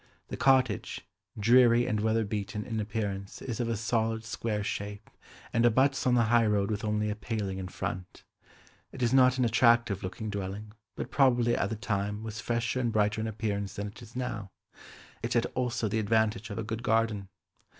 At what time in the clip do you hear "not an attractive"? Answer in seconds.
9.13-10.01